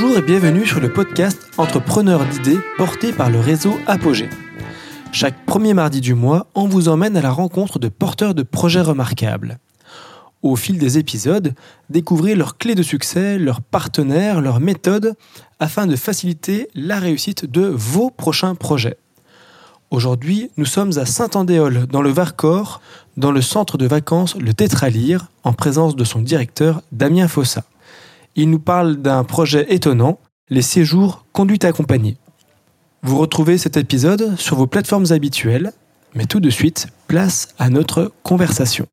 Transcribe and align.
Bonjour 0.00 0.16
et 0.16 0.22
bienvenue 0.22 0.64
sur 0.64 0.78
le 0.78 0.92
podcast 0.92 1.50
Entrepreneurs 1.56 2.24
d'idées 2.24 2.60
porté 2.76 3.12
par 3.12 3.30
le 3.30 3.40
réseau 3.40 3.76
Apogée. 3.88 4.30
Chaque 5.10 5.44
premier 5.44 5.74
mardi 5.74 6.00
du 6.00 6.14
mois, 6.14 6.46
on 6.54 6.68
vous 6.68 6.88
emmène 6.88 7.16
à 7.16 7.20
la 7.20 7.32
rencontre 7.32 7.80
de 7.80 7.88
porteurs 7.88 8.32
de 8.32 8.44
projets 8.44 8.80
remarquables. 8.80 9.58
Au 10.42 10.54
fil 10.54 10.78
des 10.78 10.98
épisodes, 10.98 11.52
découvrez 11.90 12.36
leurs 12.36 12.58
clés 12.58 12.76
de 12.76 12.82
succès, 12.84 13.38
leurs 13.38 13.60
partenaires, 13.60 14.40
leurs 14.40 14.60
méthodes, 14.60 15.14
afin 15.58 15.88
de 15.88 15.96
faciliter 15.96 16.68
la 16.76 17.00
réussite 17.00 17.44
de 17.44 17.62
vos 17.62 18.10
prochains 18.10 18.54
projets. 18.54 18.98
Aujourd'hui, 19.90 20.52
nous 20.58 20.64
sommes 20.64 20.96
à 20.96 21.06
Saint-Andéol, 21.06 21.88
dans 21.88 22.02
le 22.02 22.10
Varcor, 22.10 22.80
dans 23.16 23.32
le 23.32 23.42
centre 23.42 23.76
de 23.76 23.86
vacances 23.88 24.36
Le 24.36 24.54
Tétralire, 24.54 25.26
en 25.42 25.54
présence 25.54 25.96
de 25.96 26.04
son 26.04 26.22
directeur 26.22 26.82
Damien 26.92 27.26
Fossa. 27.26 27.64
Il 28.40 28.50
nous 28.50 28.60
parle 28.60 28.98
d'un 28.98 29.24
projet 29.24 29.66
étonnant, 29.68 30.20
les 30.48 30.62
séjours 30.62 31.26
conduite 31.32 31.64
accompagnée. 31.64 32.18
Vous 33.02 33.18
retrouvez 33.18 33.58
cet 33.58 33.76
épisode 33.76 34.38
sur 34.38 34.54
vos 34.54 34.68
plateformes 34.68 35.06
habituelles, 35.10 35.72
mais 36.14 36.24
tout 36.24 36.38
de 36.38 36.48
suite, 36.48 36.86
place 37.08 37.48
à 37.58 37.68
notre 37.68 38.12
conversation. 38.22 38.86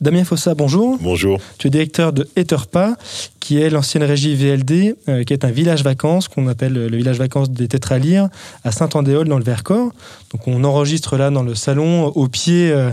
Damien 0.00 0.22
Fossa, 0.22 0.54
bonjour. 0.54 0.96
Bonjour. 1.00 1.40
Tu 1.58 1.66
es 1.66 1.70
directeur 1.70 2.12
de 2.12 2.28
Etterpa, 2.36 2.96
qui 3.40 3.60
est 3.60 3.68
l'ancienne 3.68 4.04
régie 4.04 4.36
VLD, 4.36 4.94
euh, 5.08 5.24
qui 5.24 5.32
est 5.32 5.44
un 5.44 5.50
village 5.50 5.82
vacances 5.82 6.28
qu'on 6.28 6.46
appelle 6.46 6.74
le 6.74 6.96
village 6.96 7.18
vacances 7.18 7.50
des 7.50 7.66
Tétralires, 7.66 8.28
à 8.62 8.70
Saint-Andéol 8.70 9.26
dans 9.26 9.38
le 9.38 9.44
Vercors. 9.44 9.90
Donc 10.32 10.46
on 10.46 10.62
enregistre 10.62 11.16
là 11.16 11.30
dans 11.30 11.42
le 11.42 11.56
salon 11.56 12.06
au 12.06 12.28
pied 12.28 12.70
euh, 12.70 12.92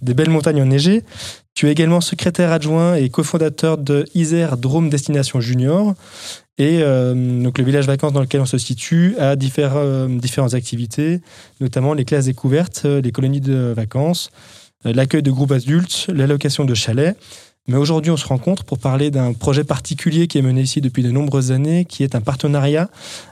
des 0.00 0.14
belles 0.14 0.30
montagnes 0.30 0.62
enneigées. 0.62 1.04
Tu 1.58 1.66
es 1.66 1.72
également 1.72 2.00
secrétaire 2.00 2.52
adjoint 2.52 2.94
et 2.94 3.08
cofondateur 3.08 3.78
de 3.78 4.04
Isère 4.14 4.58
Drôme 4.58 4.90
Destination 4.90 5.40
Junior. 5.40 5.92
Et 6.56 6.82
euh, 6.82 7.42
donc 7.42 7.58
le 7.58 7.64
village 7.64 7.84
vacances 7.84 8.12
dans 8.12 8.20
lequel 8.20 8.40
on 8.40 8.46
se 8.46 8.58
situe 8.58 9.16
a 9.18 9.34
différentes 9.34 10.54
activités, 10.54 11.20
notamment 11.60 11.94
les 11.94 12.04
classes 12.04 12.26
découvertes, 12.26 12.84
les 12.84 13.10
colonies 13.10 13.40
de 13.40 13.74
vacances, 13.76 14.30
euh, 14.86 14.92
l'accueil 14.92 15.24
de 15.24 15.32
groupes 15.32 15.50
adultes, 15.50 16.06
l'allocation 16.14 16.64
de 16.64 16.74
chalets. 16.74 17.16
Mais 17.66 17.76
aujourd'hui, 17.76 18.12
on 18.12 18.16
se 18.16 18.28
rencontre 18.28 18.62
pour 18.62 18.78
parler 18.78 19.10
d'un 19.10 19.32
projet 19.32 19.64
particulier 19.64 20.28
qui 20.28 20.38
est 20.38 20.42
mené 20.42 20.60
ici 20.60 20.80
depuis 20.80 21.02
de 21.02 21.10
nombreuses 21.10 21.50
années, 21.50 21.86
qui 21.86 22.04
est 22.04 22.14
un 22.14 22.20
partenariat 22.20 22.88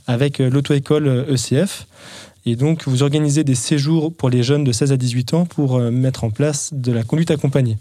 avec 0.08 0.40
euh, 0.40 0.50
l'auto-école 0.50 1.26
ECF. 1.28 1.52
Euh, 1.52 2.50
Et 2.50 2.56
donc, 2.56 2.88
vous 2.88 3.04
organisez 3.04 3.44
des 3.44 3.54
séjours 3.54 4.12
pour 4.12 4.30
les 4.30 4.42
jeunes 4.42 4.64
de 4.64 4.72
16 4.72 4.90
à 4.90 4.96
18 4.96 5.34
ans 5.34 5.46
pour 5.46 5.78
mettre 5.78 6.24
en 6.24 6.30
place 6.30 6.70
de 6.72 6.90
la 6.90 7.04
conduite 7.04 7.30
accompagnée. 7.30 7.78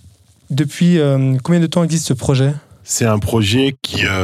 Depuis 0.50 0.98
combien 1.44 1.60
de 1.60 1.68
temps 1.68 1.84
existe 1.84 2.08
ce 2.08 2.14
projet? 2.14 2.54
C'est 2.84 3.06
un 3.06 3.20
projet 3.20 3.76
qui 3.82 4.06
a 4.06 4.16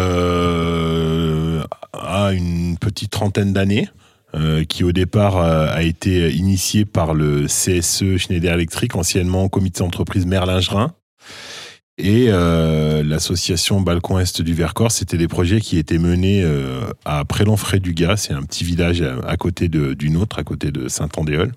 une 2.31 2.78
petite 2.78 3.11
trentaine 3.11 3.53
d'années. 3.53 3.89
Euh, 4.33 4.63
qui 4.63 4.86
au 4.86 4.94
départ 4.94 5.38
euh, 5.38 5.67
a 5.69 5.83
été 5.83 6.31
initié 6.31 6.86
par 6.86 7.13
le 7.13 7.47
CSE 7.47 8.16
Schneider 8.16 8.53
Electric, 8.53 8.95
anciennement 8.95 9.50
comité 9.50 9.80
d'entreprise 9.80 10.25
Merlingerin. 10.25 10.94
Et 11.97 12.28
euh, 12.30 13.03
l'association 13.03 13.81
Balcon 13.81 14.19
Est 14.19 14.41
du 14.41 14.53
Vercors, 14.53 14.91
c'était 14.91 15.17
des 15.17 15.28
projets 15.28 15.59
qui 15.59 15.78
étaient 15.78 15.97
menés 15.97 16.45
à 17.03 17.25
Prélon-Fray-du-Gaz, 17.25 18.22
c'est 18.22 18.33
un 18.33 18.44
petit 18.44 18.63
village 18.63 19.02
à, 19.02 19.35
côté 19.35 19.69
autre, 20.16 20.39
à 20.39 20.44
côté 20.44 20.72
de 20.72 20.88
Saint-Andéol. 20.88 21.52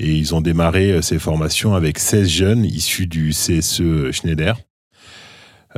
Et 0.00 0.12
ils 0.12 0.34
ont 0.34 0.40
démarré 0.40 1.02
ces 1.02 1.18
formations 1.18 1.74
avec 1.74 1.98
16 1.98 2.28
jeunes 2.28 2.64
issus 2.64 3.06
du 3.06 3.30
CSE 3.30 4.10
Schneider. 4.10 4.56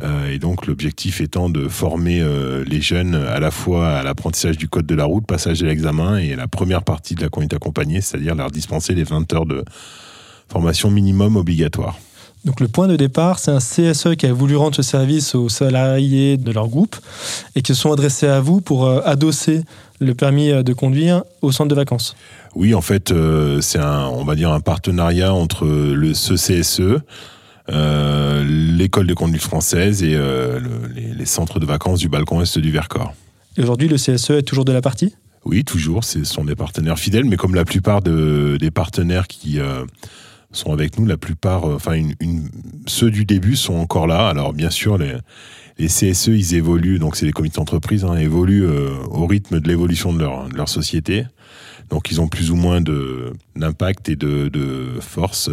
Euh, 0.03 0.31
et 0.31 0.39
donc 0.39 0.67
l'objectif 0.67 1.21
étant 1.21 1.51
de 1.51 1.69
former 1.69 2.21
euh, 2.21 2.65
les 2.65 2.81
jeunes 2.81 3.15
à 3.15 3.41
la 3.41 3.51
fois 3.51 3.99
à 3.99 4.03
l'apprentissage 4.03 4.57
du 4.57 4.69
code 4.69 4.87
de 4.87 4.95
la 4.95 5.05
route, 5.05 5.27
passage 5.27 5.61
de 5.61 5.67
l'examen 5.67 6.17
et 6.17 6.35
la 6.35 6.49
première 6.49 6.83
partie 6.83 7.15
de 7.15 7.21
la 7.21 7.29
conduite 7.29 7.53
accompagnée, 7.53 8.01
c'est-à-dire 8.01 8.35
leur 8.35 8.51
dispenser 8.51 8.95
les 8.95 9.05
20 9.05 9.31
heures 9.35 9.47
de 9.47 9.65
formation 10.49 10.91
minimum 10.91 11.37
obligatoire. 11.37 11.99
Donc 12.45 12.61
le 12.61 12.69
point 12.69 12.89
de 12.89 12.97
départ, 12.97 13.39
c'est 13.39 13.53
un 13.53 13.59
CSE 13.59 14.17
qui 14.17 14.27
a 14.27 14.33
voulu 14.33 14.57
rendre 14.57 14.75
ce 14.75 14.83
service 14.83 15.35
aux 15.35 15.49
salariés 15.49 16.37
de 16.37 16.51
leur 16.51 16.69
groupe 16.69 16.97
et 17.55 17.63
qui 17.63 17.75
se 17.75 17.81
sont 17.81 17.93
adressés 17.93 18.27
à 18.27 18.41
vous 18.41 18.61
pour 18.61 18.87
euh, 18.87 19.01
adosser 19.05 19.63
le 20.01 20.15
permis 20.15 20.51
de 20.51 20.73
conduire 20.73 21.23
au 21.43 21.53
centre 21.53 21.69
de 21.69 21.77
vacances. 21.77 22.17
Oui, 22.57 22.75
en 22.75 22.81
fait, 22.81 23.15
c'est 23.61 23.79
un, 23.79 24.09
on 24.09 24.25
va 24.25 24.35
dire 24.35 24.51
un 24.51 24.59
partenariat 24.59 25.33
entre 25.33 25.65
le, 25.65 26.13
ce 26.13 26.35
CSE, 26.35 27.01
euh, 27.71 28.45
l'école 28.45 29.07
de 29.07 29.15
conduite 29.15 29.43
française 29.43 30.03
et 30.03 30.15
euh, 30.17 30.59
les, 30.95 31.27
centres 31.27 31.61
de 31.61 31.67
vacances 31.67 32.01
du 32.01 32.09
balcon 32.09 32.43
est 32.43 32.59
du 32.59 32.73
Vercors. 32.73 33.15
Et 33.57 33.63
aujourd'hui, 33.63 33.87
le 33.87 33.97
CSE 33.97 34.31
est 34.31 34.43
toujours 34.43 34.65
de 34.65 34.73
la 34.73 34.81
partie? 34.81 35.15
Oui, 35.45 35.65
toujours. 35.65 36.03
Ce 36.03 36.25
sont 36.25 36.45
des 36.45 36.57
partenaires 36.57 36.99
fidèles, 36.99 37.25
mais 37.25 37.37
comme 37.37 37.55
la 37.55 37.65
plupart 37.65 38.03
des 38.03 38.71
partenaires 38.73 39.29
qui 39.29 39.61
euh, 39.61 39.85
sont 40.53 40.73
avec 40.73 40.99
nous, 40.99 41.07
la 41.07 41.17
plupart, 41.17 41.65
enfin, 41.65 41.95
une, 41.95 42.49
ceux 42.87 43.11
du 43.11 43.25
début 43.25 43.57
sont 43.57 43.75
encore 43.75 44.07
là. 44.07 44.29
Alors, 44.29 44.53
bien 44.53 44.71
sûr, 44.71 44.99
les, 44.99 45.17
les 45.79 45.87
CSE, 45.87 46.29
ils 46.29 46.55
évoluent, 46.55 46.99
donc 46.99 47.17
c'est 47.17 47.27
les 47.27 47.33
comités 47.33 47.57
d'entreprise, 47.57 48.05
hein, 48.05 48.17
évoluent 48.17 48.67
au 49.11 49.27
rythme 49.27 49.61
de 49.61 49.69
l'évolution 49.69 50.13
de 50.13 50.21
leur, 50.21 50.49
leur 50.49 50.69
société. 50.69 51.25
Donc, 51.91 52.11
ils 52.11 52.21
ont 52.21 52.29
plus 52.29 52.51
ou 52.51 52.57
moins 52.57 52.81
d'impact 53.57 54.09
et 54.09 54.17
de, 54.17 54.49
de 54.49 55.01
force 55.01 55.51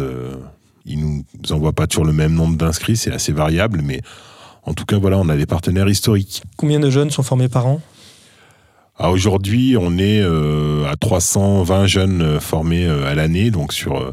ils 0.84 0.98
nous 0.98 1.24
envoient 1.50 1.72
pas 1.72 1.86
toujours 1.86 2.04
le 2.04 2.12
même 2.12 2.34
nombre 2.34 2.56
d'inscrits, 2.56 2.96
c'est 2.96 3.12
assez 3.12 3.32
variable, 3.32 3.80
mais 3.82 4.00
en 4.64 4.74
tout 4.74 4.84
cas, 4.84 4.98
voilà, 4.98 5.18
on 5.18 5.28
a 5.28 5.36
des 5.36 5.46
partenaires 5.46 5.88
historiques. 5.88 6.42
Combien 6.56 6.80
de 6.80 6.90
jeunes 6.90 7.10
sont 7.10 7.22
formés 7.22 7.48
par 7.48 7.66
an? 7.66 7.80
Ah, 8.98 9.10
Aujourd'hui, 9.10 9.76
on 9.78 9.96
est 9.98 10.20
euh, 10.20 10.84
à 10.90 10.96
320 10.96 11.86
jeunes 11.86 12.22
euh, 12.22 12.40
formés 12.40 12.86
euh, 12.86 13.06
à 13.06 13.14
l'année, 13.14 13.50
donc 13.50 13.72
sur 13.72 14.12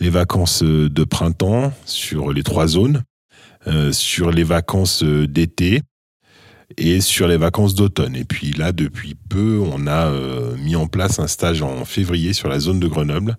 les 0.00 0.10
vacances 0.10 0.62
de 0.62 1.04
printemps, 1.04 1.72
sur 1.84 2.32
les 2.32 2.42
trois 2.42 2.66
zones, 2.66 3.02
sur 3.92 4.30
les 4.30 4.44
vacances 4.44 5.02
d'été 5.02 5.80
et 6.76 7.00
sur 7.00 7.28
les 7.28 7.36
vacances 7.36 7.74
d'automne. 7.74 8.16
Et 8.16 8.24
puis 8.24 8.52
là, 8.52 8.72
depuis 8.72 9.14
peu, 9.14 9.60
on 9.72 9.86
a 9.86 10.10
mis 10.58 10.76
en 10.76 10.86
place 10.86 11.18
un 11.18 11.28
stage 11.28 11.62
en 11.62 11.84
février 11.84 12.32
sur 12.32 12.48
la 12.48 12.60
zone 12.60 12.80
de 12.80 12.88
Grenoble 12.88 13.36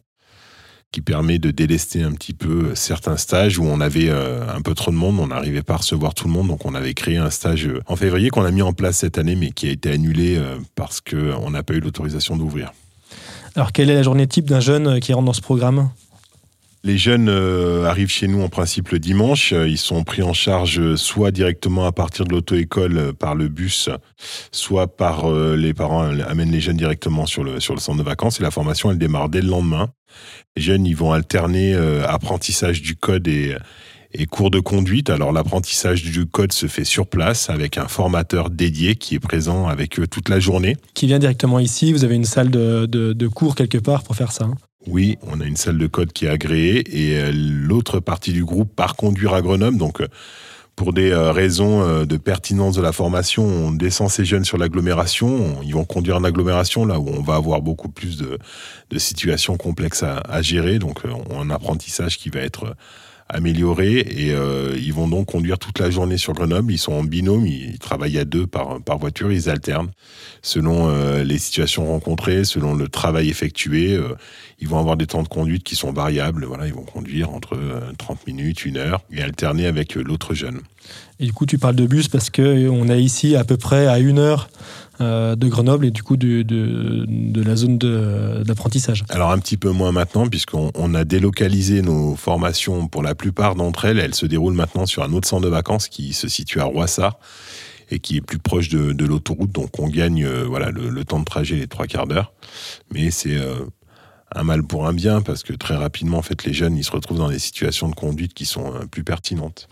qui 0.96 1.02
permet 1.02 1.40
de 1.40 1.52
délester 1.52 2.04
un 2.04 2.14
petit 2.14 2.34
peu 2.34 2.74
certains 2.74 3.18
stages 3.18 3.60
où 3.60 3.66
on 3.66 3.82
avait 3.82 4.08
euh, 4.08 4.48
un 4.48 4.62
peu 4.62 4.74
trop 4.74 4.92
de 4.92 4.96
monde, 4.96 5.20
on 5.20 5.28
n'arrivait 5.28 5.62
pas 5.62 5.74
à 5.74 5.78
recevoir 5.78 6.14
tout 6.14 6.26
le 6.26 6.34
monde, 6.34 6.48
donc 6.48 6.66
on 6.66 6.74
avait 6.74 6.94
créé 6.94 7.18
un 7.18 7.30
stage 7.30 7.68
euh, 7.68 7.82
en 7.88 7.98
février 7.98 8.30
qu'on 8.30 8.46
a 8.46 8.52
mis 8.52 8.62
en 8.62 8.72
place 8.72 9.00
cette 9.00 9.18
année, 9.18 9.36
mais 9.36 9.52
qui 9.52 9.68
a 9.68 9.72
été 9.72 9.92
annulé 9.92 10.38
euh, 10.38 10.56
parce 10.76 11.02
qu'on 11.02 11.50
n'a 11.50 11.64
pas 11.64 11.74
eu 11.74 11.82
l'autorisation 11.82 12.38
d'ouvrir. 12.38 12.72
Alors 13.56 13.74
quelle 13.74 13.90
est 13.90 13.96
la 13.96 14.04
journée 14.04 14.26
type 14.26 14.46
d'un 14.46 14.62
jeune 14.62 15.02
qui 15.02 15.12
rentre 15.12 15.26
dans 15.26 15.34
ce 15.34 15.42
programme? 15.42 15.90
Les 16.86 16.98
jeunes 16.98 17.30
arrivent 17.86 18.10
chez 18.10 18.28
nous 18.28 18.42
en 18.42 18.50
principe 18.50 18.90
le 18.90 19.00
dimanche. 19.00 19.52
Ils 19.52 19.78
sont 19.78 20.04
pris 20.04 20.22
en 20.22 20.34
charge 20.34 20.96
soit 20.96 21.32
directement 21.32 21.86
à 21.86 21.92
partir 21.92 22.26
de 22.26 22.32
l'auto-école 22.32 23.14
par 23.14 23.36
le 23.36 23.50
bus, 23.50 23.90
soit 24.52 24.96
par 24.96 25.30
les 25.32 25.74
parents 25.74 26.04
amènent 26.22 26.52
les 26.52 26.62
jeunes 26.62 26.78
directement 26.78 27.26
sur 27.26 27.44
le, 27.44 27.60
sur 27.60 27.74
le 27.74 27.80
centre 27.80 27.98
de 27.98 28.04
vacances. 28.04 28.40
Et 28.40 28.44
la 28.44 28.52
formation, 28.52 28.92
elle 28.92 28.98
démarre 28.98 29.30
dès 29.30 29.42
le 29.42 29.50
lendemain. 29.50 29.90
Les 30.56 30.62
jeunes, 30.62 30.86
ils 30.86 30.96
vont 30.96 31.12
alterner 31.12 31.74
euh, 31.74 32.08
apprentissage 32.08 32.82
du 32.82 32.96
code 32.96 33.28
et, 33.28 33.56
cours 34.30 34.50
de 34.50 34.60
conduite. 34.60 35.10
Alors 35.10 35.34
l'apprentissage 35.34 36.04
du 36.04 36.26
code 36.26 36.54
se 36.54 36.68
fait 36.68 36.86
sur 36.86 37.08
place 37.08 37.50
avec 37.50 37.78
un 37.78 37.88
formateur 37.88 38.50
dédié 38.50 38.96
qui 38.96 39.16
est 39.16 39.20
présent 39.20 39.68
avec 39.68 40.00
eux 40.00 40.08
toute 40.08 40.30
la 40.30 40.40
journée. 40.40 40.78
Qui 40.94 41.08
vient 41.08 41.20
directement 41.20 41.60
ici, 41.60 41.92
vous 41.92 42.06
avez 42.06 42.16
une 42.16 42.26
salle 42.26 42.50
de, 42.50 43.28
cours 43.28 43.56
quelque 43.56 43.78
part 43.78 44.04
pour 44.04 44.16
faire 44.16 44.32
ça 44.32 44.46
hein 44.46 44.56
Oui, 44.88 45.18
on 45.24 45.42
a 45.42 45.46
une 45.46 45.56
salle 45.56 45.78
de 45.78 45.88
code 45.88 46.14
qui 46.14 46.26
est 46.26 46.30
agréée 46.30 46.84
et 46.92 47.18
euh, 47.18 47.32
l'autre 47.34 48.00
partie 48.00 48.34
du 48.34 48.46
groupe 48.46 48.74
part 48.76 48.96
conduire 48.96 49.34
à 49.34 49.42
Grenoble. 49.42 49.78
Donc 49.78 50.02
euh, 50.02 50.08
pour 50.76 50.94
des 50.94 51.12
euh, 51.12 51.32
raisons 51.32 52.06
de 52.06 52.18
pertinence 52.18 52.76
de 52.76 52.82
la 52.82 52.92
formation, 52.92 53.46
on 53.46 53.72
descend 53.72 54.10
ces 54.10 54.26
jeunes 54.26 54.46
sur 54.46 54.58
l'agglomération. 54.58 55.62
Ils 55.64 55.74
vont 55.74 55.86
conduire 55.86 56.18
en 56.18 56.24
agglomération, 56.24 56.86
là 56.86 57.00
où 57.00 57.08
on 57.10 57.22
va 57.22 57.36
avoir 57.36 57.62
beaucoup 57.62 57.90
plus 57.90 58.18
de, 58.18 58.38
situations 58.98 59.58
complexes 59.58 60.04
à, 60.04 60.18
à 60.18 60.42
gérer. 60.42 60.78
Donc, 60.78 61.00
un 61.32 61.50
apprentissage 61.50 62.18
qui 62.18 62.30
va 62.30 62.42
être 62.42 62.76
amélioré 63.28 64.00
et 64.00 64.34
euh, 64.34 64.78
ils 64.78 64.94
vont 64.94 65.08
donc 65.08 65.28
conduire 65.28 65.58
toute 65.58 65.80
la 65.80 65.90
journée 65.90 66.18
sur 66.18 66.34
Grenoble. 66.34 66.72
Ils 66.72 66.78
sont 66.78 66.94
en 66.94 67.04
binôme, 67.04 67.48
ils, 67.48 67.80
travaillent 67.80 68.20
à 68.20 68.26
deux 68.26 68.46
par, 68.46 68.80
par 68.82 69.00
voiture, 69.00 69.32
ils 69.32 69.50
alternent 69.50 69.92
selon 70.42 70.90
euh, 70.90 71.24
les 71.24 71.40
situations 71.40 71.88
rencontrées, 71.88 72.46
selon 72.46 72.76
le 72.76 72.88
travail 72.88 73.30
effectué. 73.30 73.94
Euh, 73.94 74.16
ils 74.60 74.68
vont 74.68 74.80
avoir 74.80 74.96
des 74.96 75.08
temps 75.08 75.24
de 75.24 75.28
conduite 75.28 75.64
qui 75.64 75.76
sont 75.76 75.92
variables. 75.92 76.46
Voilà, 76.46 76.68
ils 76.68 76.74
vont 76.74 76.84
conduire 76.84 77.32
entre 77.32 77.58
30 77.98 78.28
minutes, 78.28 78.64
une 78.64 78.78
heure 78.78 79.02
et 79.12 79.22
alterner 79.22 79.66
avec 79.66 79.96
l'autre 79.96 80.34
jeune. 80.34 80.62
Et 81.20 81.26
du 81.26 81.34
coup, 81.34 81.46
tu 81.46 81.58
parles 81.58 81.76
de 81.76 81.88
bus 81.88 82.08
parce 82.08 82.30
que 82.30 82.70
on 82.70 82.90
est 82.90 83.02
ici 83.02 83.36
à 83.36 83.44
peu 83.44 83.58
près 83.58 83.88
à 83.88 84.00
une 84.00 84.20
heure 84.20 84.50
euh, 85.02 85.36
de 85.36 85.48
Grenoble 85.48 85.86
et 85.86 85.92
du 85.92 86.04
coup 86.04 86.18
de, 86.18 86.42
de, 86.42 87.42
la 87.42 87.56
zone 87.56 87.78
d'apprentissage 87.78 89.04
Alors 89.10 89.32
un 89.32 89.40
petit 89.40 89.58
peu 89.58 89.72
moins 89.72 89.92
maintenant 89.92 90.28
puisqu'on 90.28 90.94
a 90.94 91.04
délocalisé 91.04 91.82
nos 91.82 92.16
formations 92.16 92.88
pour 92.88 93.04
la 93.04 93.16
plupart 93.16 93.56
d'entre 93.56 93.86
elles. 93.86 94.00
Elles 94.00 94.16
se 94.16 94.26
déroulent 94.26 94.54
maintenant 94.54 94.86
sur 94.86 95.04
un 95.04 95.12
autre 95.14 95.28
centre 95.28 95.44
de 95.44 95.50
vacances 95.50 95.88
qui 95.88 96.14
se 96.14 96.28
situe 96.28 96.60
à 96.60 96.66
Roissard. 96.66 97.20
et 97.92 98.00
qui 98.00 98.18
est 98.18 98.22
plus 98.22 98.40
proche 98.40 98.70
de, 98.70 99.06
l'autoroute. 99.06 99.52
Donc 99.52 99.80
on 99.80 99.88
gagne 99.88 100.28
voilà 100.28 100.72
le, 100.72 101.06
temps 101.06 101.20
de 101.20 101.26
trajet 101.26 101.56
les 101.56 101.68
trois 101.68 101.88
quarts 101.88 102.08
d'heure. 102.08 102.34
Mais 102.92 103.12
c'est 103.12 103.38
un 104.34 104.44
mal 104.44 104.64
pour 104.64 104.88
un 104.88 104.94
bien 104.94 105.22
parce 105.22 105.44
que 105.44 105.54
très 105.54 105.76
rapidement 105.76 106.18
en 106.18 106.24
fait 106.24 106.46
les 106.46 106.54
jeunes 106.54 106.78
ils 106.78 106.84
se 106.84 106.92
retrouvent 106.92 107.20
dans 107.20 107.30
des 107.30 107.40
situations 107.40 107.90
de 107.90 107.96
conduite 107.96 108.34
qui 108.34 108.46
sont 108.46 108.74
plus 108.90 109.04
pertinentes. 109.04 109.68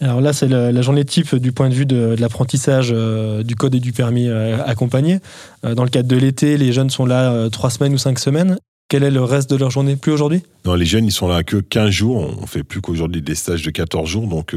Alors 0.00 0.20
là, 0.20 0.32
c'est 0.32 0.48
la, 0.48 0.82
journée 0.82 1.04
type 1.04 1.34
du 1.36 1.52
point 1.52 1.68
de 1.68 1.74
vue 1.74 1.86
de, 1.86 2.14
l'apprentissage 2.18 2.90
euh, 2.92 3.42
du 3.42 3.56
code 3.56 3.74
et 3.74 3.80
du 3.80 3.92
permis 3.92 4.28
euh, 4.28 4.56
accompagné. 4.64 5.18
Euh, 5.64 5.74
dans 5.74 5.82
le 5.82 5.90
cadre 5.90 6.08
de 6.08 6.16
l'été, 6.16 6.56
les 6.56 6.72
jeunes 6.72 6.90
sont 6.90 7.06
là 7.06 7.48
trois 7.50 7.70
semaines 7.70 7.94
ou 7.94 7.98
cinq 7.98 8.18
semaines. 8.18 8.58
Quel 8.88 9.02
est 9.02 9.10
le 9.10 9.22
reste 9.22 9.50
de 9.50 9.56
leur 9.56 9.70
journée 9.70 9.96
Plus 9.96 10.12
aujourd'hui? 10.12 10.42
Non, 10.64 10.74
les 10.74 10.86
jeunes, 10.86 11.04
ils 11.04 11.12
sont 11.12 11.28
là 11.28 11.42
que 11.42 11.56
15 11.56 11.90
jours. 11.90 12.36
On 12.40 12.46
fait 12.46 12.62
plus 12.62 12.80
qu'aujourd'hui 12.80 13.20
des 13.20 13.34
stages 13.34 13.62
de 13.62 13.70
14 13.70 14.08
jours. 14.08 14.28
Donc, 14.28 14.56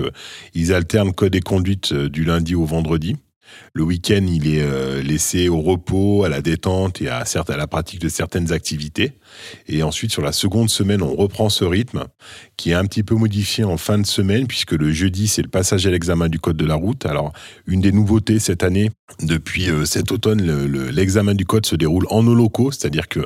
ils 0.53 0.71
alternent 0.71 1.11
code 1.11 1.35
et 1.35 1.41
conduite 1.41 1.93
du 1.93 2.23
lundi 2.23 2.55
au 2.55 2.63
vendredi. 2.63 3.17
Le 3.73 3.83
week-end, 3.83 4.25
il 4.27 4.47
est 4.47 4.61
euh, 4.61 5.01
laissé 5.01 5.49
au 5.49 5.61
repos, 5.61 6.23
à 6.23 6.29
la 6.29 6.41
détente 6.41 7.01
et 7.01 7.09
à, 7.09 7.23
à 7.23 7.57
la 7.57 7.67
pratique 7.67 7.99
de 7.99 8.09
certaines 8.09 8.51
activités. 8.51 9.13
Et 9.67 9.83
ensuite, 9.83 10.11
sur 10.11 10.21
la 10.21 10.31
seconde 10.31 10.69
semaine, 10.69 11.01
on 11.01 11.15
reprend 11.15 11.49
ce 11.49 11.63
rythme 11.63 12.05
qui 12.57 12.71
est 12.71 12.75
un 12.75 12.85
petit 12.85 13.03
peu 13.03 13.15
modifié 13.15 13.63
en 13.63 13.77
fin 13.77 13.97
de 13.97 14.05
semaine, 14.05 14.47
puisque 14.47 14.73
le 14.73 14.91
jeudi, 14.91 15.27
c'est 15.27 15.41
le 15.41 15.49
passage 15.49 15.87
à 15.87 15.91
l'examen 15.91 16.29
du 16.29 16.39
code 16.39 16.57
de 16.57 16.65
la 16.65 16.75
route. 16.75 17.05
Alors, 17.05 17.33
une 17.65 17.81
des 17.81 17.91
nouveautés 17.91 18.39
cette 18.39 18.63
année, 18.63 18.91
depuis 19.21 19.69
euh, 19.69 19.85
cet 19.85 20.11
automne, 20.11 20.41
l'examen 20.89 21.33
du 21.33 21.45
code 21.45 21.65
se 21.65 21.75
déroule 21.75 22.05
en 22.09 22.23
nos 22.23 22.35
locaux, 22.35 22.71
c'est-à-dire 22.71 23.07
que 23.07 23.21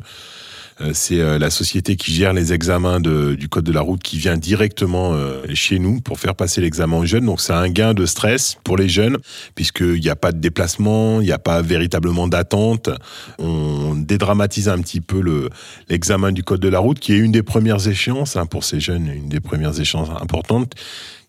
c'est 0.93 1.19
euh, 1.19 1.39
la 1.39 1.49
société 1.49 1.95
qui 1.95 2.13
gère 2.13 2.33
les 2.33 2.51
examens 2.51 2.99
du 2.99 3.47
code 3.49 3.63
de 3.63 3.71
la 3.71 3.81
route 3.81 4.03
qui 4.03 4.17
vient 4.17 4.35
directement 4.35 5.13
euh, 5.13 5.41
chez 5.53 5.79
nous 5.79 6.01
pour 6.01 6.19
faire 6.19 6.35
passer 6.35 6.59
l'examen 6.59 6.97
aux 6.97 7.05
jeunes. 7.05 7.25
Donc 7.25 7.39
c'est 7.39 7.53
un 7.53 7.69
gain 7.69 7.93
de 7.93 8.05
stress 8.05 8.57
pour 8.63 8.75
les 8.75 8.89
jeunes 8.89 9.17
puisqu'il 9.55 10.01
n'y 10.01 10.09
a 10.09 10.15
pas 10.15 10.31
de 10.31 10.39
déplacement, 10.39 11.21
il 11.21 11.25
n'y 11.25 11.31
a 11.31 11.39
pas 11.39 11.61
véritablement 11.61 12.27
d'attente. 12.27 12.89
On 13.39 13.95
dédramatise 13.95 14.67
un 14.67 14.79
petit 14.79 15.01
peu 15.01 15.49
l'examen 15.89 16.31
du 16.31 16.43
code 16.43 16.59
de 16.59 16.69
la 16.69 16.79
route 16.79 16.99
qui 16.99 17.13
est 17.13 17.17
une 17.17 17.31
des 17.31 17.43
premières 17.43 17.87
échéances 17.87 18.35
hein, 18.35 18.45
pour 18.45 18.63
ces 18.63 18.79
jeunes, 18.79 19.07
une 19.07 19.29
des 19.29 19.39
premières 19.39 19.79
échéances 19.79 20.09
importantes 20.21 20.75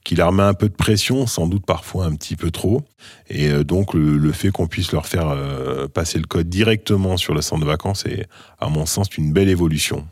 qui 0.07 0.15
leur 0.15 0.31
met 0.31 0.45
un 0.45 0.55
peu 0.55 0.69
de 0.69 0.75
pression, 0.75 1.27
sans 1.27 1.49
doute 1.49 1.67
parfois 1.67 2.05
un 2.05 2.15
petit 2.15 2.37
peu 2.37 2.53
trop. 2.53 2.83
Et 3.29 3.51
euh, 3.51 3.65
donc 3.65 3.93
le, 3.93 4.31
fait 4.31 4.51
qu'on 4.51 4.69
puisse 4.69 4.93
leur 4.93 5.05
faire 5.05 5.29
euh, 5.31 5.89
passer 5.89 6.21
le 6.21 6.27
code 6.27 6.49
directement 6.49 7.17
sur 7.17 7.35
le 7.35 7.43
centre 7.43 7.63
de 7.63 7.67
vacances 7.67 8.07
est, 8.07 8.29
à 8.61 8.69
mon 8.69 8.87
sens, 8.87 9.09
une 9.17 9.33
belle 9.33 9.49
évolution. 9.49 10.07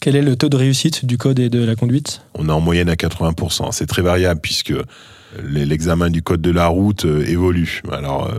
Quel 0.00 0.16
est 0.16 0.22
le 0.22 0.36
taux 0.36 0.48
de 0.48 0.56
réussite 0.56 1.04
du 1.04 1.18
code 1.18 1.38
et 1.38 1.48
de 1.48 1.64
la 1.64 1.74
conduite? 1.74 2.22
On 2.34 2.48
est 2.48 2.52
en 2.52 2.60
moyenne 2.60 2.88
à 2.88 2.94
80%. 2.94 3.72
C'est 3.72 3.86
très 3.86 4.02
variable 4.02 4.40
puisque 4.40 4.74
l'examen 5.42 6.10
du 6.10 6.22
code 6.22 6.40
de 6.40 6.50
la 6.50 6.68
route 6.68 7.04
euh, 7.04 7.26
évolue. 7.26 7.82
Alors, 7.90 8.30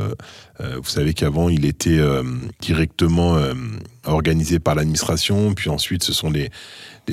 vous 0.59 0.89
savez 0.89 1.13
qu'avant, 1.13 1.49
il 1.49 1.65
était 1.65 1.99
directement 2.61 3.37
organisé 4.07 4.59
par 4.59 4.75
l'administration, 4.75 5.53
puis 5.53 5.69
ensuite, 5.69 6.03
ce 6.03 6.13
sont 6.13 6.31
les, 6.31 6.49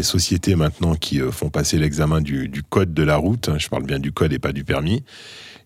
sociétés 0.03 0.57
maintenant 0.57 0.97
qui 0.97 1.21
euh, 1.21 1.31
font 1.31 1.51
passer 1.51 1.79
l'examen 1.79 2.21
du, 2.21 2.51
code 2.69 2.93
de 2.95 3.03
la 3.05 3.17
route. 3.17 3.51
Je 3.59 3.69
parle 3.69 3.85
bien 3.85 4.01
du 4.01 4.11
code 4.11 4.33
et 4.33 4.41
pas 4.41 4.53
du 4.53 4.65
permis. 4.65 5.05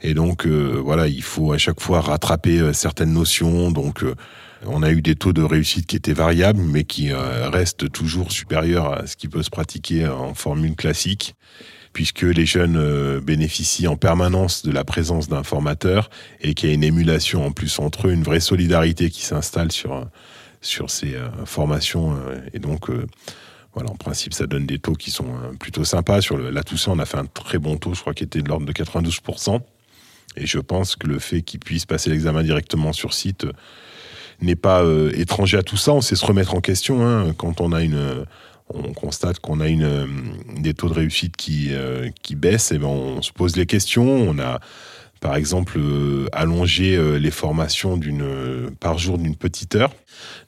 Et 0.00 0.15
donc, 0.15 0.47
euh, 0.47 0.81
voilà, 0.83 1.09
il 1.09 1.23
faut 1.23 1.53
à 1.53 1.59
chaque 1.59 1.81
fois 1.81 2.00
rattraper 2.00 2.59
euh, 2.59 2.73
certaines 2.73 3.12
notions. 3.12 3.71
Donc, 3.71 4.05
on 4.67 4.83
a 4.83 4.91
eu 4.91 5.03
des 5.03 5.15
taux 5.15 5.33
de 5.33 5.43
réussite 5.43 5.87
qui 5.87 5.97
étaient 5.97 6.12
variables, 6.12 6.61
mais 6.61 6.85
qui 6.85 7.12
restent 7.12 7.91
toujours 7.93 8.33
supérieurs 8.33 8.93
à 8.93 9.06
ce 9.06 9.17
qui 9.17 9.29
peut 9.29 9.45
se 9.45 9.50
pratiquer 9.50 10.09
en 10.09 10.35
formule 10.35 10.75
classique, 10.75 11.37
puisque 11.93 12.23
les 12.23 12.45
jeunes 12.45 13.21
bénéficient 13.21 13.87
en 13.87 13.95
permanence 13.95 14.65
de 14.65 14.73
la 14.73 14.83
présence 14.83 15.29
d'un 15.29 15.45
formateur 15.45 16.11
et 16.41 16.55
qu'il 16.55 16.71
y 16.71 16.73
a 16.73 16.75
une 16.75 16.83
émulation 16.83 17.47
en 17.47 17.53
plus 17.53 17.79
entre 17.79 18.09
eux, 18.09 18.12
une 18.12 18.25
vraie 18.25 18.41
solidarité 18.41 19.11
qui 19.11 19.23
s'installe 19.23 19.71
sur, 19.71 20.09
sur 20.61 20.91
ces 20.91 21.15
formations. 21.45 22.19
Et 22.53 22.59
donc, 22.59 22.91
voilà, 23.75 23.93
en 23.93 23.97
principe, 23.97 24.35
ça 24.35 24.47
donne 24.47 24.67
des 24.67 24.79
taux 24.79 24.95
qui 24.95 25.11
sont 25.11 25.29
euh, 25.29 25.53
plutôt 25.59 25.85
sympas. 25.85 26.21
Sur 26.21 26.39
la 26.39 26.62
Toussaint, 26.62 26.93
on 26.93 26.99
a 26.99 27.05
fait 27.05 27.19
un 27.19 27.27
très 27.27 27.59
bon 27.59 27.77
taux, 27.77 27.95
je 27.95 28.00
crois 28.00 28.15
qu'il 28.15 28.27
était 28.27 28.43
de 28.43 28.49
l'ordre 28.49 28.67
de 28.67 28.73
92%. 28.73 29.61
Et 30.40 30.46
je 30.46 30.58
pense 30.58 30.96
que 30.96 31.06
le 31.06 31.19
fait 31.19 31.43
qu'ils 31.43 31.61
puissent 31.61 31.87
passer 31.87 32.11
l'examen 32.11 32.43
directement 32.43 32.93
sur 32.93 33.12
site 33.14 33.44
euh, 33.44 33.52
n'est 34.40 34.56
pas 34.56 34.82
euh, 34.82 35.12
étranger 35.14 35.58
à 35.58 35.62
tout 35.62 35.76
ça. 35.76 35.93
On 35.93 36.00
sait 36.00 36.17
se 36.17 36.25
remettre 36.25 36.55
en 36.55 36.61
question 36.61 37.06
hein. 37.06 37.35
quand 37.37 37.61
on 37.61 37.73
a 37.73 37.82
une 37.82 38.25
on 38.70 38.93
constate 38.93 39.40
qu'on 39.40 39.61
a 39.61 39.69
une, 39.69 40.06
des 40.58 40.75
taux 40.75 40.90
de 40.90 40.93
réussite 40.93 41.38
qui, 41.38 41.70
qui 42.23 42.37
baissent, 42.37 42.70
et 42.70 42.76
ben 42.76 42.87
on 42.87 43.23
se 43.23 43.32
pose 43.32 43.56
les 43.56 43.64
questions. 43.64 44.05
On 44.05 44.38
a 44.38 44.61
par 45.20 45.35
exemple, 45.35 45.79
euh, 45.79 46.29
euh, 46.32 47.19
les 47.19 47.31
formations 47.31 47.96
d'une 47.96 48.23
euh, 48.23 48.70
par 48.79 48.99
jour 48.99 49.19
d'une 49.19 49.35
petite 49.35 49.75
heure, 49.75 49.90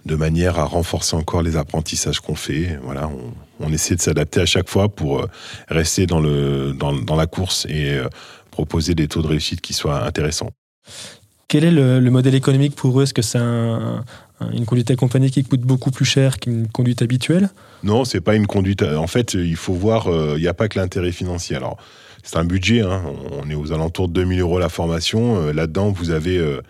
de 0.07 0.15
manière 0.15 0.59
à 0.59 0.65
renforcer 0.65 1.17
encore 1.17 1.43
les 1.43 1.57
apprentissages 1.57 2.21
qu'on 2.21 2.37
fait. 2.37 2.79
Voilà, 2.83 3.11
on, 3.59 3.73
essaie 3.73 3.97
de 3.97 4.01
s'adapter 4.01 4.41
à 4.41 4.47
chaque 4.47 4.69
fois 4.69 4.89
pour 4.89 5.27
rester 5.69 6.07
dans 6.07 6.21
le 6.21 6.73
dans, 6.73 7.17
la 7.17 7.27
course 7.27 7.67
et 7.67 7.99
proposer 8.51 8.95
des 8.95 9.09
taux 9.09 9.23
de 9.23 9.29
réussite 9.29 9.61
qui 9.61 9.73
soient 9.73 10.05
intéressants. 10.05 10.51
Quel 11.49 11.65
est 11.65 11.71
le, 11.71 12.01
modèle 12.11 12.35
économique 12.35 12.77
pour 12.77 13.01
eux? 13.01 13.03
Est-ce 13.03 13.15
que 13.15 13.23
c'est 13.23 13.39
une 13.39 14.65
conduite 14.67 14.91
accompagnée 14.91 15.31
qui 15.31 15.43
coûte 15.43 15.63
beaucoup 15.63 15.91
plus 15.91 16.05
cher 16.05 16.39
qu'une 16.39 16.69
conduite 16.69 17.03
habituelle? 17.03 17.51
Non, 17.83 18.05
c'est 18.05 18.21
pas 18.21 18.37
une 18.37 18.47
conduite. 18.47 18.83
En 18.83 19.09
fait, 19.09 19.35
il 19.35 19.57
faut 19.57 19.75
voir. 19.75 20.07
Il 20.37 20.41
n'y 20.41 20.47
a 20.47 20.55
pas 20.55 20.69
que 20.69 20.79
l'intérêt 20.79 21.11
financier. 21.11 21.57
Alors 21.57 21.77
c'est 22.23 22.37
un 22.37 22.45
budget. 22.45 22.81
Hein. 22.81 23.03
On 23.33 23.49
est 23.51 23.55
aux 23.55 23.73
alentours 23.73 24.09
de 24.09 24.15
2000 24.15 24.41
euros 24.41 24.59
la 24.59 24.69
formation. 24.69 25.43
Euh, 25.43 25.53
là-dedans, 25.53 25.91
vous 25.91 26.11
avez 26.11 26.39
euh, 26.39 26.61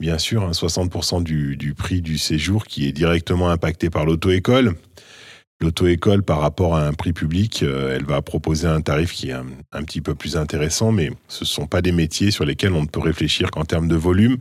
bien 0.00 0.18
sûr 0.18 0.50
60% 0.50 1.22
du, 1.22 1.74
prix 1.76 2.00
du 2.00 2.18
séjour 2.18 2.64
qui 2.64 2.86
est 2.86 2.92
directement 2.92 3.50
impacté 3.50 3.90
par 3.90 4.04
l'auto-école. 4.04 4.74
L'auto-école, 5.60 6.22
par 6.22 6.40
rapport 6.40 6.76
à 6.76 6.86
un 6.86 6.92
prix 6.92 7.12
public, 7.12 7.62
euh, 7.62 7.96
elle 7.96 8.04
va 8.04 8.20
proposer 8.22 8.66
un 8.66 8.80
tarif 8.80 9.12
qui 9.12 9.30
est 9.30 9.32
un, 9.32 9.84
petit 9.84 10.00
peu 10.00 10.14
plus 10.14 10.36
intéressant, 10.36 10.92
mais 10.92 11.10
ce 11.28 11.44
ne 11.44 11.46
sont 11.46 11.66
pas 11.66 11.80
des 11.80 11.92
métiers 11.92 12.30
sur 12.30 12.44
lesquels 12.44 12.72
on 12.72 12.82
ne 12.82 12.88
peut 12.88 13.00
réfléchir 13.00 13.50
qu'en 13.50 13.64
termes 13.64 13.88
de 13.88 13.96
volume. 13.96 14.36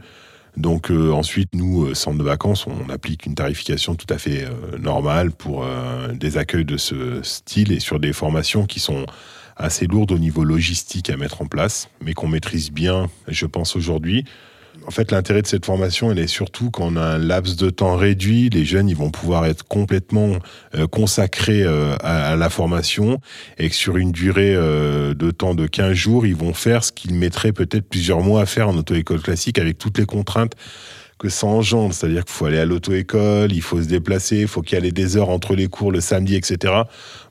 Donc 0.56 0.92
ensuite, 0.92 1.50
nous, 1.56 1.96
centre 1.96 2.20
de 2.20 2.24
vacances, 2.24 2.68
on 2.68 2.90
applique 2.90 3.26
une 3.26 3.34
tarification 3.34 3.96
tout 3.96 4.06
à 4.10 4.20
fait 4.20 4.48
normale 4.80 5.32
pour 5.32 5.66
des 6.14 6.38
accueils 6.38 6.64
de 6.64 6.78
ce 6.78 7.24
style 7.24 7.72
et 7.72 7.80
sur 7.80 8.00
des 8.00 8.14
formations 8.14 8.68
qui 8.68 8.80
sont 8.80 9.08
assez 9.56 9.88
lourde 9.88 10.12
au 10.12 10.20
niveau 10.20 10.44
logistique 10.44 11.10
à 11.10 11.18
mettre 11.18 11.42
en 11.42 11.46
place, 11.46 11.90
mais 12.02 12.14
qu'on 12.14 12.28
maîtrise 12.28 12.72
bien, 12.72 13.10
je 13.28 13.46
pense, 13.46 13.76
aujourd'hui. 13.76 14.26
En 14.86 14.92
fait, 14.92 15.12
l'intérêt 15.12 15.42
de 15.42 15.48
cette 15.48 15.66
formation, 15.66 16.12
elle 16.12 16.20
est 16.20 16.28
surtout 16.28 16.70
qu'on 16.70 16.96
a 16.98 17.02
un 17.02 17.18
laps 17.18 17.56
de 17.56 17.70
temps 17.70 17.96
réduit. 17.96 18.50
Les 18.50 18.66
jeunes, 18.66 18.90
ils 18.90 18.96
vont 18.96 19.12
pouvoir 19.12 19.46
être 19.46 19.64
complètement 19.64 20.38
euh, 20.76 20.88
consacrés 20.88 21.64
euh, 21.64 21.96
à, 22.02 22.36
la 22.36 22.50
formation 22.50 23.20
et 23.58 23.70
que 23.70 23.76
sur 23.76 23.98
une 23.98 24.12
durée 24.12 24.54
euh, 24.54 25.14
de 25.14 25.32
temps 25.32 25.56
de 25.56 25.68
15 25.68 25.94
jours, 25.94 26.26
ils 26.26 26.36
vont 26.36 26.54
faire 26.54 26.84
ce 26.84 26.92
qu'ils 26.92 27.14
mettraient 27.14 27.54
peut-être 27.54 27.88
plusieurs 27.88 28.22
mois 28.22 28.42
à 28.42 28.46
faire 28.46 28.70
en 28.70 28.78
auto-école 28.78 29.22
classique 29.22 29.58
avec 29.58 29.78
toutes 29.78 29.98
les 29.98 30.06
contraintes 30.06 30.54
que 31.18 31.30
ça 31.30 31.48
engendre. 31.48 31.94
C'est-à-dire 31.94 32.26
qu'il 32.26 32.34
faut 32.34 32.46
aller 32.46 32.60
à 32.60 32.66
l'auto-école, 32.66 33.54
il 33.54 33.62
faut 33.62 33.82
se 33.82 33.88
déplacer, 33.88 34.42
il 34.42 34.48
faut 34.48 34.62
qu'il 34.62 34.84
y 34.84 34.88
ait 34.88 34.92
des 34.92 35.16
heures 35.16 35.30
entre 35.30 35.56
les 35.56 35.68
cours 35.68 35.92
le 35.92 36.02
samedi, 36.02 36.36
etc. 36.36 36.74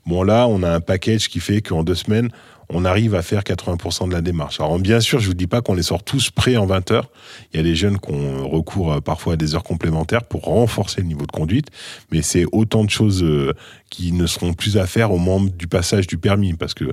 Bon, 0.05 0.23
là, 0.23 0.47
on 0.47 0.63
a 0.63 0.71
un 0.71 0.79
package 0.79 1.29
qui 1.29 1.39
fait 1.39 1.61
qu'en 1.61 1.83
deux 1.83 1.95
semaines, 1.95 2.29
on 2.73 2.85
arrive 2.85 3.15
à 3.15 3.21
faire 3.21 3.41
80% 3.41 4.07
de 4.07 4.13
la 4.13 4.21
démarche. 4.21 4.59
Alors 4.59 4.77
bien 4.79 4.99
sûr, 4.99 5.19
je 5.19 5.27
vous 5.27 5.33
dis 5.33 5.47
pas 5.47 5.61
qu'on 5.61 5.75
les 5.75 5.83
sort 5.83 6.03
tous 6.03 6.31
prêts 6.31 6.57
en 6.57 6.65
20 6.65 6.91
heures. 6.91 7.09
Il 7.53 7.57
y 7.57 7.59
a 7.59 7.63
des 7.63 7.75
jeunes 7.75 7.99
qui 7.99 8.11
ont 8.11 8.49
recours 8.49 8.93
euh, 8.93 8.99
parfois 8.99 9.33
à 9.33 9.35
des 9.35 9.55
heures 9.55 9.63
complémentaires 9.63 10.23
pour 10.23 10.41
renforcer 10.41 11.01
le 11.01 11.07
niveau 11.07 11.25
de 11.25 11.31
conduite, 11.31 11.67
mais 12.11 12.21
c'est 12.21 12.45
autant 12.51 12.83
de 12.83 12.89
choses 12.89 13.23
euh, 13.23 13.53
qui 13.89 14.11
ne 14.11 14.25
seront 14.25 14.53
plus 14.53 14.77
à 14.77 14.87
faire 14.87 15.11
au 15.11 15.19
moment 15.19 15.45
du 15.45 15.67
passage 15.67 16.07
du 16.07 16.17
permis, 16.17 16.53
parce 16.53 16.73
que 16.73 16.85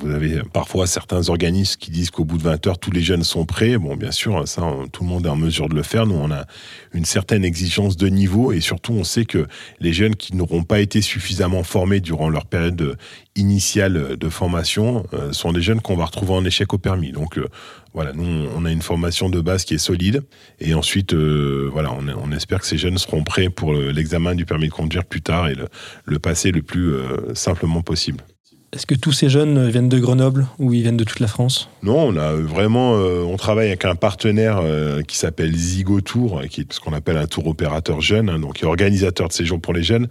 vous 0.00 0.10
avez 0.10 0.42
parfois 0.52 0.88
certains 0.88 1.28
organismes 1.28 1.78
qui 1.78 1.92
disent 1.92 2.10
qu'au 2.10 2.24
bout 2.24 2.36
de 2.36 2.42
20 2.42 2.66
heures, 2.66 2.78
tous 2.78 2.90
les 2.90 3.00
jeunes 3.00 3.22
sont 3.22 3.46
prêts. 3.46 3.78
Bon, 3.78 3.94
bien 3.94 4.10
sûr, 4.10 4.46
ça, 4.48 4.62
tout 4.92 5.04
le 5.04 5.08
monde 5.08 5.26
est 5.26 5.28
en 5.28 5.36
mesure 5.36 5.68
de 5.68 5.76
le 5.76 5.84
faire. 5.84 6.06
Nous, 6.06 6.16
on 6.16 6.32
a 6.32 6.46
une 6.92 7.04
certaine 7.04 7.44
exigence 7.44 7.96
de 7.96 8.08
niveau 8.08 8.50
et 8.50 8.60
surtout, 8.60 8.92
on 8.92 9.04
sait 9.04 9.24
que 9.24 9.46
les 9.78 9.92
jeunes 9.92 10.16
qui 10.16 10.34
n'auront 10.34 10.64
pas 10.64 10.80
été 10.80 11.00
suffisamment 11.00 11.62
formés 11.62 12.00
durant 12.00 12.28
leur 12.28 12.44
période 12.44 12.96
initiale 13.36 14.16
de 14.16 14.28
formation 14.28 15.06
euh, 15.14 15.27
sont 15.32 15.52
des 15.52 15.62
jeunes 15.62 15.80
qu'on 15.80 15.96
va 15.96 16.04
retrouver 16.04 16.32
en 16.32 16.44
échec 16.44 16.72
au 16.72 16.78
permis. 16.78 17.12
Donc, 17.12 17.38
euh, 17.38 17.48
voilà, 17.94 18.12
nous, 18.12 18.48
on 18.56 18.64
a 18.64 18.70
une 18.70 18.82
formation 18.82 19.28
de 19.28 19.40
base 19.40 19.64
qui 19.64 19.74
est 19.74 19.78
solide. 19.78 20.22
Et 20.60 20.74
ensuite, 20.74 21.14
euh, 21.14 21.68
voilà, 21.72 21.92
on, 21.92 22.32
espère 22.32 22.60
que 22.60 22.66
ces 22.66 22.78
jeunes 22.78 22.98
seront 22.98 23.24
prêts 23.24 23.48
pour 23.48 23.72
l'examen 23.72 24.34
du 24.34 24.44
permis 24.44 24.68
de 24.68 24.72
conduire 24.72 25.04
plus 25.04 25.22
tard 25.22 25.48
et 25.48 25.56
le, 26.04 26.18
passer 26.18 26.50
le 26.50 26.62
plus 26.62 26.94
simplement 27.34 27.82
possible. 27.82 28.22
Est-ce 28.70 28.84
que 28.84 28.94
tous 28.94 29.12
ces 29.12 29.30
jeunes 29.30 29.70
viennent 29.70 29.88
de 29.88 29.98
Grenoble 29.98 30.46
ou 30.58 30.74
ils 30.74 30.82
viennent 30.82 30.98
de 30.98 31.04
toute 31.04 31.20
la 31.20 31.26
France? 31.26 31.70
Non, 31.82 32.08
on 32.08 32.16
a 32.18 32.34
vraiment, 32.34 32.96
euh, 32.98 33.22
on 33.22 33.38
travaille 33.38 33.68
avec 33.68 33.86
un 33.86 33.94
partenaire 33.94 34.60
euh, 34.62 35.00
qui 35.00 35.16
s'appelle 35.16 35.56
Zigo 35.56 36.02
Tour, 36.02 36.42
qui 36.50 36.60
est 36.60 36.72
ce 36.74 36.78
qu'on 36.78 36.92
appelle 36.92 37.16
un 37.16 37.26
tour 37.26 37.46
opérateur 37.46 38.02
jeune, 38.02 38.28
hein, 38.28 38.38
donc 38.38 38.56
qui 38.56 38.64
est 38.64 38.66
organisateur 38.66 39.28
de 39.28 39.32
séjours 39.32 39.58
pour 39.58 39.72
les 39.72 39.82
jeunes 39.82 40.08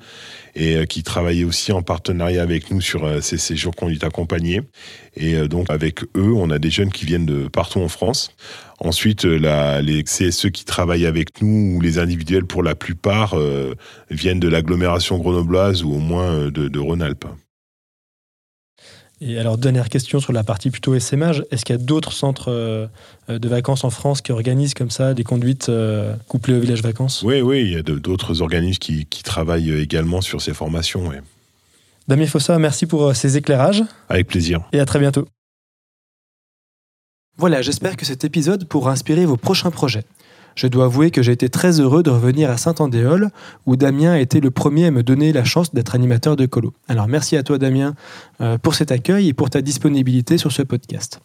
et 0.55 0.75
euh, 0.75 0.85
qui 0.85 1.03
travaille 1.03 1.43
aussi 1.43 1.71
en 1.71 1.83
partenariat 1.83 2.41
avec 2.41 2.71
nous 2.71 2.81
sur 2.81 3.07
ces 3.21 3.37
séjours 3.37 3.75
conduite 3.75 4.03
accompagnés. 4.03 4.63
Et 5.15 5.47
donc 5.47 5.69
avec 5.69 6.01
eux, 6.15 6.33
on 6.35 6.49
a 6.49 6.57
des 6.57 6.71
jeunes 6.71 6.91
qui 6.91 7.05
viennent 7.05 7.27
de 7.27 7.47
partout 7.47 7.79
en 7.79 7.89
France. 7.89 8.31
Ensuite, 8.79 9.23
les 9.23 10.03
CSE 10.03 10.49
qui 10.49 10.65
travaillent 10.65 11.05
avec 11.05 11.43
nous 11.43 11.75
ou 11.75 11.81
les 11.81 11.99
individuels 11.99 12.45
pour 12.45 12.63
la 12.63 12.73
plupart 12.73 13.35
viennent 14.11 14.39
de 14.39 14.47
l'agglomération 14.47 15.17
grenobloise 15.17 15.83
ou 15.83 15.91
au 15.93 15.99
moins 15.99 16.49
de 16.49 16.79
Rhône-Alpes. 16.79 17.25
Et 19.19 19.39
alors, 19.39 19.57
dernière 19.57 19.89
question 19.89 20.19
sur 20.19 20.31
la 20.31 20.43
partie 20.43 20.69
plutôt 20.69 20.97
SMH. 20.97 21.41
Est-ce 21.49 21.65
qu'il 21.65 21.75
y 21.75 21.79
a 21.79 21.81
d'autres 21.81 22.13
centres 22.13 22.51
euh, 22.51 22.87
de 23.27 23.49
vacances 23.49 23.83
en 23.83 23.89
France 23.89 24.21
qui 24.21 24.31
organisent 24.31 24.75
comme 24.75 24.91
ça 24.91 25.15
des 25.15 25.23
conduites 25.23 25.69
euh, 25.69 26.15
couplées 26.27 26.53
au 26.53 26.59
village 26.59 26.83
vacances? 26.83 27.23
Oui, 27.23 27.41
oui, 27.41 27.61
il 27.61 27.73
y 27.73 27.77
a 27.77 27.81
d'autres 27.81 28.41
organismes 28.43 28.79
qui, 28.79 29.05
travaillent 29.23 29.71
également 29.71 30.21
sur 30.21 30.41
ces 30.41 30.53
formations. 30.53 31.11
Damien 32.07 32.27
Fossa, 32.27 32.59
merci 32.59 32.85
pour 32.85 33.07
euh, 33.07 33.13
ces 33.13 33.37
éclairages. 33.37 33.83
Avec 34.07 34.27
plaisir. 34.27 34.61
Et 34.71 34.79
à 34.79 34.85
très 34.85 34.99
bientôt. 34.99 35.27
Voilà, 37.37 37.61
j'espère 37.61 37.97
que 37.97 38.05
cet 38.05 38.23
épisode 38.23 38.65
pourra 38.65 38.91
inspirer 38.91 39.25
vos 39.25 39.37
prochains 39.37 39.71
projets. 39.71 40.05
Je 40.57 40.65
dois 40.65 40.85
avouer 40.85 41.11
que 41.11 41.21
j'ai 41.21 41.33
été 41.33 41.49
très 41.49 41.79
heureux 41.79 42.01
de 42.01 42.09
revenir 42.09 42.49
à 42.49 42.57
Saint-Andéol, 42.57 43.29
où 43.67 43.75
Damien 43.75 44.13
a 44.13 44.19
été 44.19 44.41
le 44.41 44.49
premier 44.49 44.87
à 44.87 44.91
me 44.91 45.03
donner 45.03 45.31
la 45.31 45.43
chance 45.43 45.71
d'être 45.71 45.93
animateur 45.93 46.35
de 46.35 46.47
Colo. 46.47 46.73
Alors 46.87 47.07
merci 47.07 47.37
à 47.37 47.43
toi 47.43 47.59
Damien 47.59 47.93
euh, 48.41 48.57
pour 48.57 48.73
cet 48.73 48.91
accueil 48.91 49.27
et 49.27 49.33
pour 49.33 49.51
ta 49.51 49.61
disponibilité 49.61 50.39
sur 50.39 50.51
ce 50.51 50.63
podcast. 50.63 51.19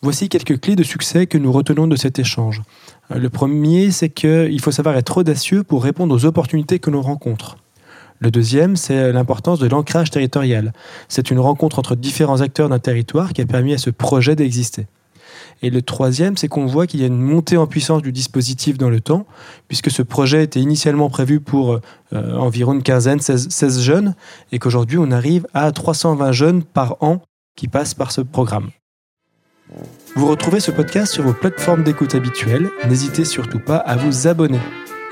Voici 0.00 0.30
quelques 0.30 0.58
clés 0.58 0.74
de 0.74 0.84
succès 0.84 1.26
que 1.26 1.36
nous 1.36 1.52
retenons 1.52 1.86
de 1.86 1.96
cet 1.96 2.18
échange. 2.18 2.62
Euh, 3.10 3.18
le 3.18 3.28
premier, 3.28 3.90
c'est 3.90 4.08
qu'il 4.08 4.58
faut 4.62 4.72
savoir 4.72 4.96
être 4.96 5.18
audacieux 5.18 5.64
pour 5.64 5.84
répondre 5.84 6.14
aux 6.14 6.24
opportunités 6.24 6.78
que 6.78 6.88
l'on 6.88 7.02
rencontre. 7.02 7.58
Le 8.20 8.30
deuxième, 8.30 8.76
c'est 8.76 9.12
l'importance 9.12 9.58
de 9.58 9.68
l'ancrage 9.68 10.10
territorial. 10.10 10.72
C'est 11.08 11.30
une 11.30 11.40
rencontre 11.40 11.78
entre 11.78 11.94
différents 11.94 12.40
acteurs 12.40 12.70
d'un 12.70 12.78
territoire 12.78 13.34
qui 13.34 13.42
a 13.42 13.46
permis 13.46 13.74
à 13.74 13.78
ce 13.78 13.90
projet 13.90 14.34
d'exister. 14.34 14.86
Et 15.62 15.70
le 15.70 15.80
troisième, 15.80 16.36
c'est 16.36 16.48
qu'on 16.48 16.66
voit 16.66 16.86
qu'il 16.86 17.00
y 17.00 17.04
a 17.04 17.06
une 17.06 17.20
montée 17.20 17.56
en 17.56 17.66
puissance 17.66 18.02
du 18.02 18.12
dispositif 18.12 18.78
dans 18.78 18.90
le 18.90 19.00
temps, 19.00 19.26
puisque 19.68 19.90
ce 19.90 20.02
projet 20.02 20.42
était 20.42 20.60
initialement 20.60 21.08
prévu 21.08 21.40
pour 21.40 21.74
euh, 22.12 22.36
environ 22.36 22.74
une 22.74 22.82
quinzaine, 22.82 23.20
16, 23.20 23.80
jeunes, 23.80 24.14
et 24.50 24.58
qu'aujourd'hui 24.58 24.98
on 24.98 25.10
arrive 25.10 25.46
à 25.54 25.70
320 25.70 26.32
jeunes 26.32 26.62
par 26.64 26.96
an 27.00 27.22
qui 27.56 27.68
passent 27.68 27.94
par 27.94 28.10
ce 28.10 28.20
programme. 28.20 28.70
Vous 30.16 30.26
retrouvez 30.26 30.60
ce 30.60 30.70
podcast 30.70 31.12
sur 31.12 31.22
vos 31.22 31.32
plateformes 31.32 31.84
d'écoute 31.84 32.14
habituelles. 32.14 32.68
N'hésitez 32.88 33.24
surtout 33.24 33.60
pas 33.60 33.76
à 33.76 33.96
vous 33.96 34.26
abonner. 34.26 34.60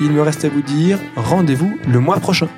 Il 0.00 0.12
me 0.12 0.22
reste 0.22 0.44
à 0.44 0.48
vous 0.48 0.62
dire 0.62 0.98
rendez-vous 1.16 1.78
le 1.88 2.00
mois 2.00 2.18
prochain. 2.18 2.48